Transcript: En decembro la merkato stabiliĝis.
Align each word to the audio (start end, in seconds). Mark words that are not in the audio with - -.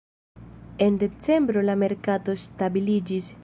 En 0.85 0.95
decembro 1.03 1.61
la 1.67 1.77
merkato 1.85 2.37
stabiliĝis. 2.49 3.33